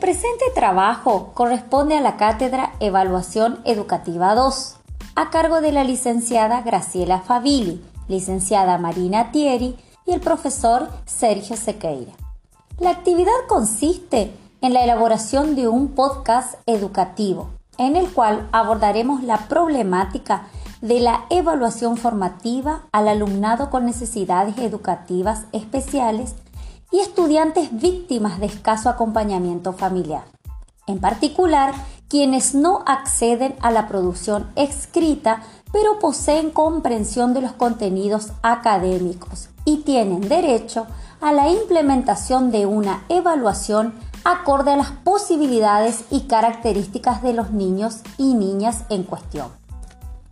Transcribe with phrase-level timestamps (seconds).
[0.00, 4.76] presente trabajo corresponde a la cátedra Evaluación Educativa 2,
[5.14, 9.76] a cargo de la licenciada Graciela Fabili, licenciada Marina Thieri
[10.06, 12.12] y el profesor Sergio Sequeira.
[12.78, 19.48] La actividad consiste en la elaboración de un podcast educativo, en el cual abordaremos la
[19.48, 20.48] problemática
[20.80, 26.34] de la evaluación formativa al alumnado con necesidades educativas especiales
[26.90, 30.24] y estudiantes víctimas de escaso acompañamiento familiar.
[30.86, 31.74] En particular,
[32.08, 39.78] quienes no acceden a la producción escrita pero poseen comprensión de los contenidos académicos y
[39.78, 40.86] tienen derecho
[41.20, 43.94] a la implementación de una evaluación
[44.24, 49.48] acorde a las posibilidades y características de los niños y niñas en cuestión.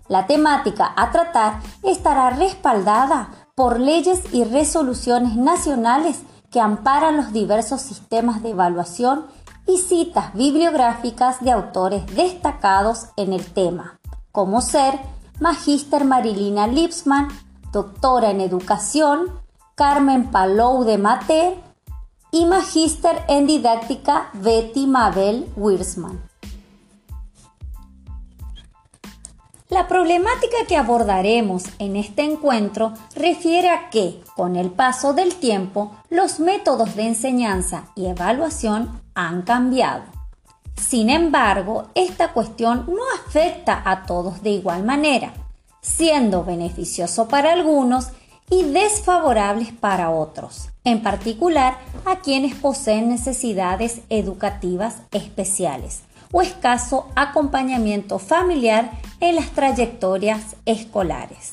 [0.09, 7.81] La temática a tratar estará respaldada por leyes y resoluciones nacionales que amparan los diversos
[7.81, 9.27] sistemas de evaluación
[9.67, 13.99] y citas bibliográficas de autores destacados en el tema,
[14.33, 14.99] como ser
[15.41, 17.29] Magíster Marilina Lipsman,
[17.73, 19.31] doctora en educación,
[19.75, 21.55] Carmen Palou de Mater
[22.33, 26.28] y Magíster en didáctica Betty Mabel Wirsman.
[29.71, 35.93] La problemática que abordaremos en este encuentro refiere a que, con el paso del tiempo,
[36.09, 40.05] los métodos de enseñanza y evaluación han cambiado.
[40.75, 45.35] Sin embargo, esta cuestión no afecta a todos de igual manera,
[45.83, 48.09] siendo beneficioso para algunos
[48.49, 58.19] y desfavorables para otros, en particular a quienes poseen necesidades educativas especiales o escaso acompañamiento
[58.19, 61.53] familiar en las trayectorias escolares.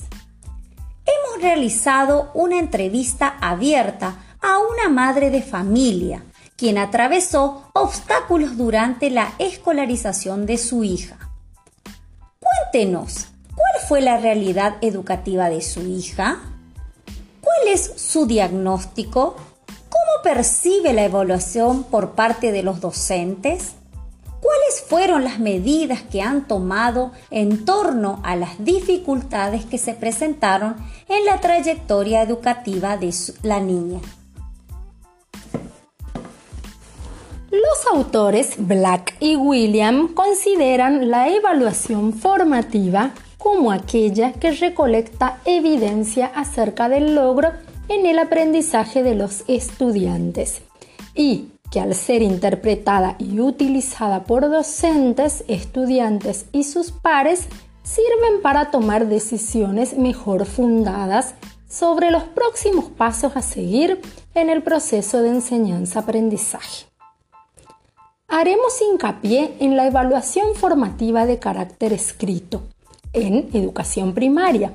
[1.06, 6.24] Hemos realizado una entrevista abierta a una madre de familia,
[6.56, 11.18] quien atravesó obstáculos durante la escolarización de su hija.
[12.40, 16.40] Cuéntenos, ¿cuál fue la realidad educativa de su hija?
[17.41, 19.35] ¿Cuál es su diagnóstico?
[19.90, 23.75] ¿Cómo percibe la evaluación por parte de los docentes?
[24.85, 30.75] ¿Cuáles fueron las medidas que han tomado en torno a las dificultades que se presentaron
[31.07, 33.13] en la trayectoria educativa de
[33.44, 34.00] la niña?
[37.51, 46.90] Los autores Black y William consideran la evaluación formativa como aquella que recolecta evidencia acerca
[46.90, 47.52] del logro
[47.90, 50.62] en el aprendizaje de los estudiantes
[51.13, 57.48] y que al ser interpretada y utilizada por docentes, estudiantes y sus pares,
[57.84, 61.36] sirven para tomar decisiones mejor fundadas
[61.70, 64.02] sobre los próximos pasos a seguir
[64.34, 66.86] en el proceso de enseñanza-aprendizaje.
[68.28, 72.64] Haremos hincapié en la evaluación formativa de carácter escrito
[73.14, 74.74] en educación primaria,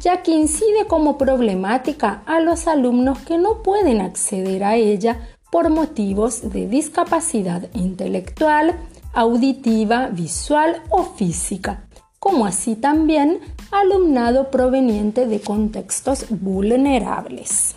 [0.00, 5.68] ya que incide como problemática a los alumnos que no pueden acceder a ella por
[5.68, 8.74] motivos de discapacidad intelectual,
[9.12, 11.84] auditiva, visual o física,
[12.18, 13.38] como así también
[13.70, 17.76] alumnado proveniente de contextos vulnerables.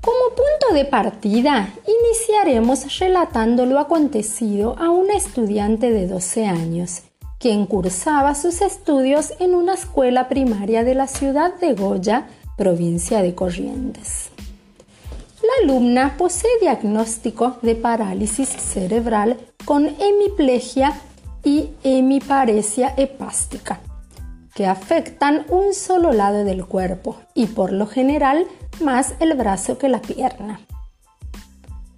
[0.00, 7.02] Como punto de partida, iniciaremos relatando lo acontecido a una estudiante de 12 años,
[7.40, 13.34] quien cursaba sus estudios en una escuela primaria de la ciudad de Goya, provincia de
[13.34, 14.30] Corrientes.
[15.42, 20.94] La alumna posee diagnóstico de parálisis cerebral con hemiplegia
[21.42, 23.80] y hemiparesia hepástica,
[24.54, 28.46] que afectan un solo lado del cuerpo y por lo general
[28.80, 30.60] más el brazo que la pierna.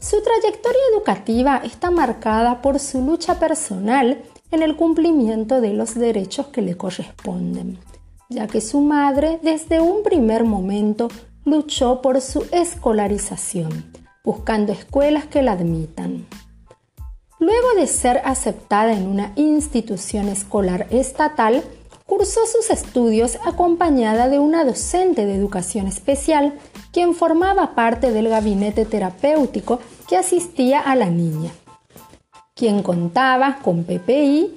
[0.01, 6.47] Su trayectoria educativa está marcada por su lucha personal en el cumplimiento de los derechos
[6.49, 7.79] que le corresponden
[8.29, 11.09] ya que su madre desde un primer momento
[11.45, 13.93] luchó por su escolarización,
[14.25, 16.27] buscando escuelas que la admitan.
[17.39, 21.63] Luego de ser aceptada en una institución escolar estatal,
[22.07, 26.55] cursó sus estudios acompañada de una docente de educación especial,
[26.93, 31.51] quien formaba parte del gabinete terapéutico que asistía a la niña,
[32.55, 34.55] quien contaba con PPI,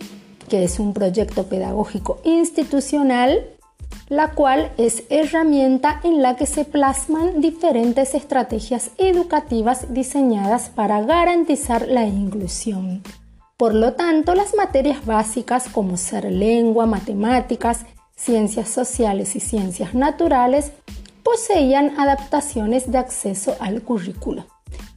[0.48, 3.58] que es un proyecto pedagógico institucional
[4.09, 11.88] la cual es herramienta en la que se plasman diferentes estrategias educativas diseñadas para garantizar
[11.88, 13.03] la inclusión.
[13.56, 17.85] Por lo tanto, las materias básicas como ser lengua, matemáticas,
[18.15, 20.71] ciencias sociales y ciencias naturales
[21.23, 24.45] poseían adaptaciones de acceso al currículo.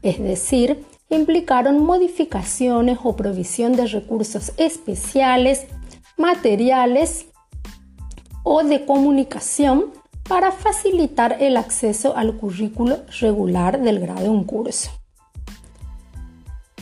[0.02, 5.66] es decir, implicaron modificaciones o provisión de recursos especiales,
[6.16, 7.26] materiales
[8.42, 9.86] o de comunicación
[10.28, 14.90] para facilitar el acceso al currículo regular del grado en curso.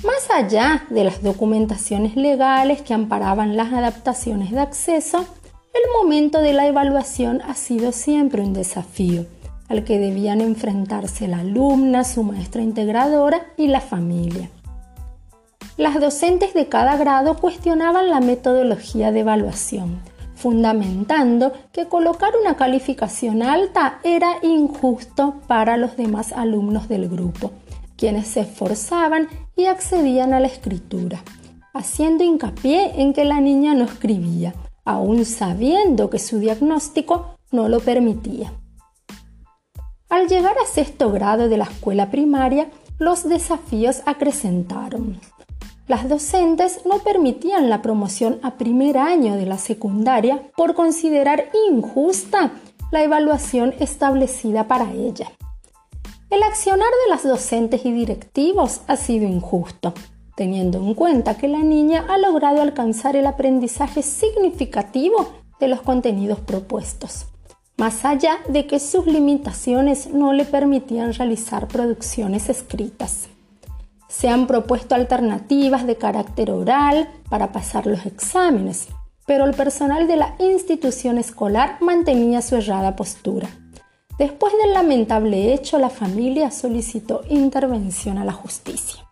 [0.05, 5.27] Más allá de las documentaciones legales que amparaban las adaptaciones de acceso,
[5.75, 9.27] el momento de la evaluación ha sido siempre un desafío
[9.69, 14.51] al que debían enfrentarse la alumna, su maestra integradora y la familia.
[15.77, 20.01] Las docentes de cada grado cuestionaban la metodología de evaluación,
[20.41, 27.53] fundamentando que colocar una calificación alta era injusto para los demás alumnos del grupo,
[27.97, 31.23] quienes se esforzaban y accedían a la escritura,
[31.75, 34.55] haciendo hincapié en que la niña no escribía,
[34.87, 38.53] aún sabiendo que su diagnóstico no lo permitía.
[40.09, 45.21] Al llegar a sexto grado de la escuela primaria, los desafíos acrecentaron.
[45.91, 52.53] Las docentes no permitían la promoción a primer año de la secundaria por considerar injusta
[52.93, 55.33] la evaluación establecida para ella.
[56.31, 59.93] El accionar de las docentes y directivos ha sido injusto,
[60.37, 65.29] teniendo en cuenta que la niña ha logrado alcanzar el aprendizaje significativo
[65.59, 67.27] de los contenidos propuestos
[67.79, 73.31] más allá de que sus limitaciones no le permitían realizar producciones escritas.
[74.11, 78.89] Se han propuesto alternativas de carácter oral para pasar los exámenes,
[79.25, 83.49] pero el personal de la institución escolar mantenía su errada postura.
[84.19, 89.09] Después del lamentable hecho, la familia solicitó intervención a la justicia.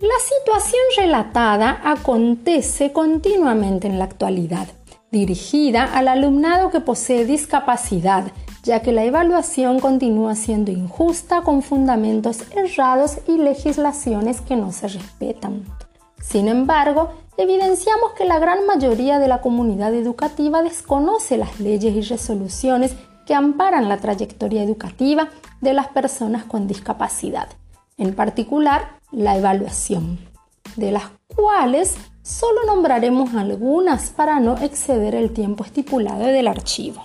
[0.00, 4.68] La situación relatada acontece continuamente en la actualidad
[5.10, 8.24] dirigida al alumnado que posee discapacidad,
[8.62, 14.88] ya que la evaluación continúa siendo injusta con fundamentos errados y legislaciones que no se
[14.88, 15.64] respetan.
[16.20, 22.02] Sin embargo, evidenciamos que la gran mayoría de la comunidad educativa desconoce las leyes y
[22.02, 22.94] resoluciones
[23.26, 25.28] que amparan la trayectoria educativa
[25.60, 27.48] de las personas con discapacidad,
[27.96, 30.18] en particular la evaluación,
[30.76, 31.94] de las cuales
[32.28, 37.02] Solo nombraremos algunas para no exceder el tiempo estipulado del archivo.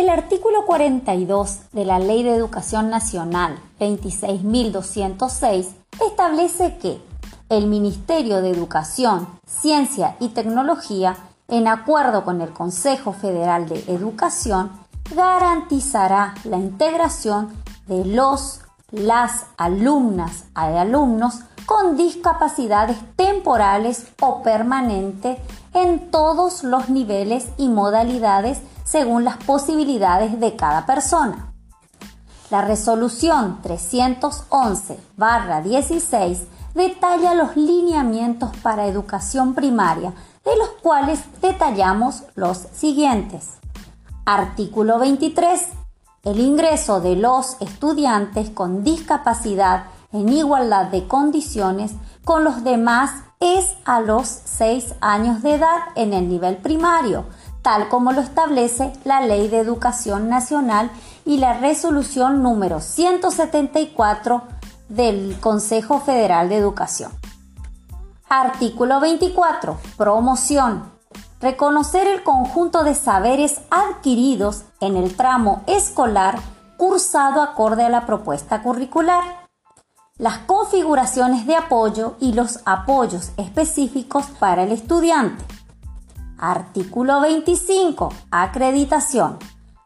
[0.00, 5.74] El artículo 42 de la Ley de Educación Nacional 26.206
[6.06, 7.02] establece que
[7.50, 11.18] el Ministerio de Educación, Ciencia y Tecnología,
[11.48, 14.70] en acuerdo con el Consejo Federal de Educación,
[15.14, 17.52] garantizará la integración
[17.86, 18.62] de los,
[18.92, 25.36] las alumnas y alumnos con discapacidades temporales o permanentes
[25.74, 31.52] en todos los niveles y modalidades según las posibilidades de cada persona.
[32.50, 36.38] La resolución 311-16
[36.74, 40.14] detalla los lineamientos para educación primaria,
[40.44, 43.50] de los cuales detallamos los siguientes.
[44.24, 45.68] Artículo 23.
[46.24, 51.92] El ingreso de los estudiantes con discapacidad en igualdad de condiciones
[52.24, 57.26] con los demás es a los 6 años de edad en el nivel primario,
[57.62, 60.90] tal como lo establece la Ley de Educación Nacional
[61.24, 64.42] y la resolución número 174
[64.88, 67.12] del Consejo Federal de Educación.
[68.28, 69.78] Artículo 24.
[69.96, 70.90] Promoción.
[71.40, 76.38] Reconocer el conjunto de saberes adquiridos en el tramo escolar
[76.76, 79.40] cursado acorde a la propuesta curricular
[80.20, 85.42] las configuraciones de apoyo y los apoyos específicos para el estudiante.
[86.40, 88.08] Artículo 25.
[88.30, 89.38] Acreditación.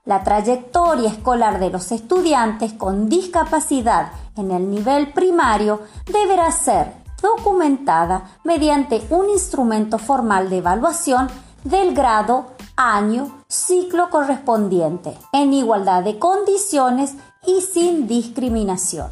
[0.05, 8.39] La trayectoria escolar de los estudiantes con discapacidad en el nivel primario deberá ser documentada
[8.45, 11.29] mediante un instrumento formal de evaluación
[11.65, 17.15] del grado, año, ciclo correspondiente, en igualdad de condiciones
[17.47, 19.09] y sin discriminación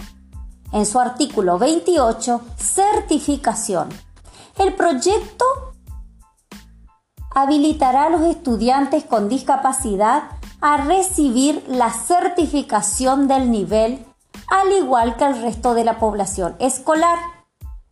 [0.72, 3.88] en su artículo 28, certificación.
[4.58, 5.71] El proyecto
[7.34, 10.24] habilitará a los estudiantes con discapacidad
[10.60, 14.04] a recibir la certificación del nivel
[14.48, 17.18] al igual que el resto de la población escolar,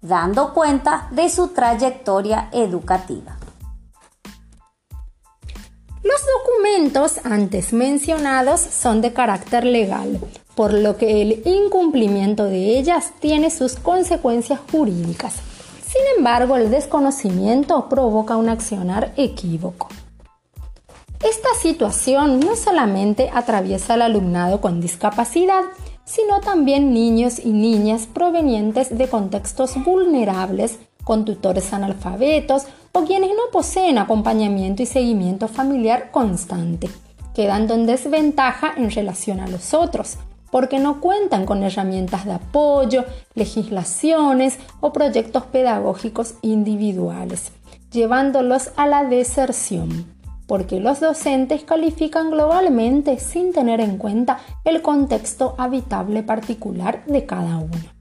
[0.01, 3.37] dando cuenta de su trayectoria educativa.
[6.03, 10.21] Los documentos antes mencionados son de carácter legal
[10.55, 15.37] por lo que el incumplimiento de ellas tiene sus consecuencias jurídicas.
[15.93, 19.89] Sin embargo, el desconocimiento provoca un accionar equívoco.
[21.21, 25.63] Es Esta situación no solamente atraviesa al alumnado con discapacidad,
[26.05, 33.51] sino también niños y niñas provenientes de contextos vulnerables, con tutores analfabetos o quienes no
[33.53, 36.89] poseen acompañamiento y seguimiento familiar constante,
[37.35, 40.19] quedando en desventaja en relación a los otros,
[40.51, 43.05] porque no cuentan con herramientas de apoyo,
[43.35, 47.53] legislaciones o proyectos pedagógicos individuales,
[47.93, 50.07] llevándolos a la deserción,
[50.47, 57.59] porque los docentes califican globalmente sin tener en cuenta el contexto habitable particular de cada
[57.59, 58.01] uno.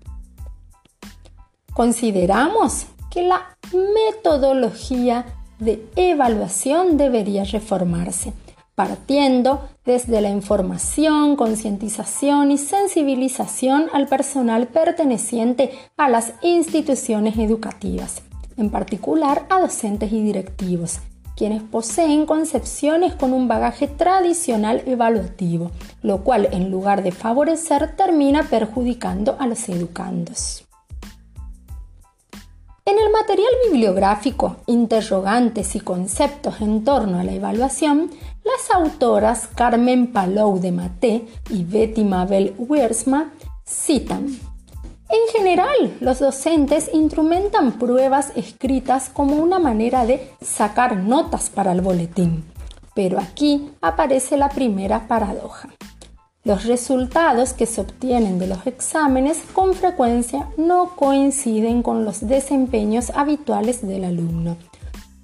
[1.73, 5.25] Consideramos que la metodología
[5.59, 8.33] de evaluación debería reformarse
[8.79, 18.21] partiendo desde la información, concientización y sensibilización al personal perteneciente a las instituciones educativas,
[18.55, 20.99] en particular a docentes y directivos,
[21.35, 25.71] quienes poseen concepciones con un bagaje tradicional evaluativo,
[26.01, 30.63] lo cual en lugar de favorecer termina perjudicando a los educandos.
[32.89, 38.09] En el material bibliográfico, interrogantes y conceptos en torno a la evaluación,
[38.43, 43.31] las autoras Carmen Palou de Maté y Betty Mabel Wiersma
[43.65, 44.39] citan
[45.09, 51.81] en general, los docentes instrumentan pruebas escritas como una manera de sacar notas para el
[51.81, 52.43] boletín.
[52.93, 55.69] Pero aquí aparece la primera paradoja.
[56.43, 63.09] Los resultados que se obtienen de los exámenes con frecuencia no coinciden con los desempeños
[63.15, 64.57] habituales del alumno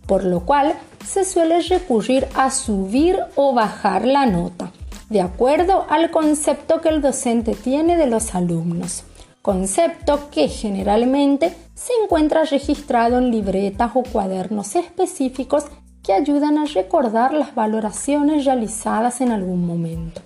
[0.07, 4.71] por lo cual se suele recurrir a subir o bajar la nota,
[5.09, 9.03] de acuerdo al concepto que el docente tiene de los alumnos,
[9.41, 15.65] concepto que generalmente se encuentra registrado en libretas o cuadernos específicos
[16.03, 20.21] que ayudan a recordar las valoraciones realizadas en algún momento.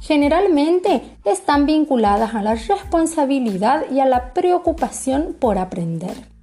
[0.00, 6.33] Generalmente están vinculadas a la responsabilidad y a la preocupación por aprender.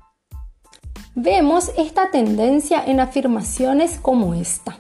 [1.16, 4.80] Vemos esta tendencia en afirmaciones como esta.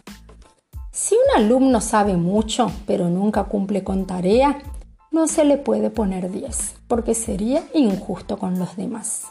[0.93, 4.59] Si un alumno sabe mucho pero nunca cumple con tarea,
[5.11, 9.23] no se le puede poner 10 porque sería injusto con los demás.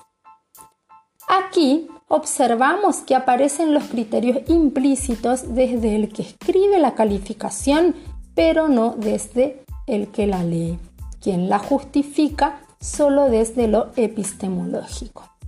[1.27, 7.95] Aquí observamos que aparecen los criterios implícitos desde el que escribe la calificación,
[8.35, 10.79] pero no desde el que la lee,
[11.23, 15.40] quien la justifica solo desde lo epistemológico.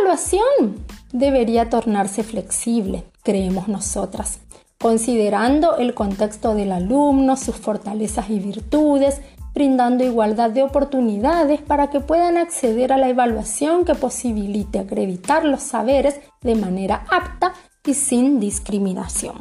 [0.00, 4.40] Evaluación debería tornarse flexible, creemos nosotras,
[4.78, 9.20] considerando el contexto del alumno, sus fortalezas y virtudes,
[9.54, 15.62] brindando igualdad de oportunidades para que puedan acceder a la evaluación que posibilite acreditar los
[15.62, 17.54] saberes de manera apta
[17.86, 19.36] y sin discriminación.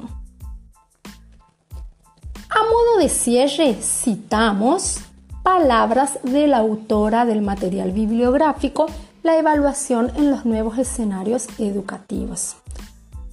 [2.49, 4.99] A modo de cierre, citamos
[5.41, 8.85] palabras de la autora del material bibliográfico
[9.23, 12.57] la evaluación en los nuevos escenarios educativos.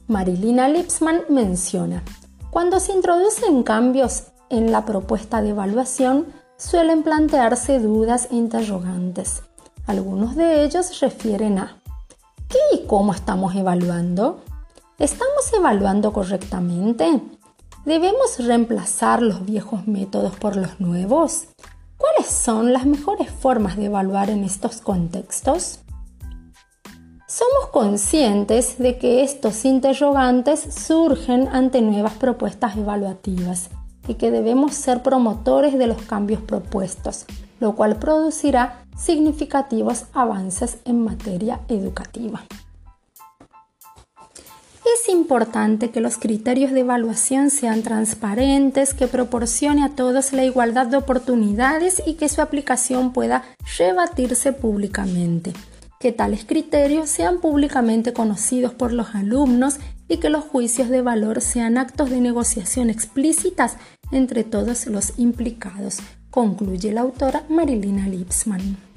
[0.06, 2.04] Marilina Lipsman menciona,
[2.50, 9.42] cuando se introducen cambios en la propuesta de evaluación, suelen plantearse dudas e interrogantes.
[9.86, 11.82] Algunos de ellos refieren a
[12.48, 14.42] ¿qué y cómo estamos evaluando?
[14.98, 17.20] ¿Estamos evaluando correctamente?
[17.84, 21.48] ¿Debemos reemplazar los viejos métodos por los nuevos?
[22.00, 25.80] ¿Cuáles son las mejores formas de evaluar en estos contextos?
[27.28, 33.68] Somos conscientes de que estos interrogantes surgen ante nuevas propuestas evaluativas
[34.08, 37.26] y que debemos ser promotores de los cambios propuestos,
[37.60, 42.40] lo cual producirá significativos avances en materia educativa.
[44.84, 50.86] Es importante que los criterios de evaluación sean transparentes, que proporcione a todos la igualdad
[50.86, 53.44] de oportunidades y que su aplicación pueda
[53.78, 55.52] rebatirse públicamente.
[55.98, 59.76] Que tales criterios sean públicamente conocidos por los alumnos
[60.08, 63.76] y que los juicios de valor sean actos de negociación explícitas
[64.10, 65.98] entre todos los implicados,
[66.30, 68.89] concluye la autora Marilina Lipsman.